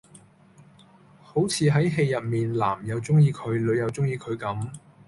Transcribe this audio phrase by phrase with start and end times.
[1.21, 4.71] 好似喺戲入邊男又鍾意佢女又鍾意佢咁